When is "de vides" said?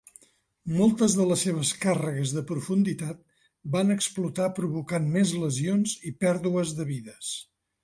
6.81-7.33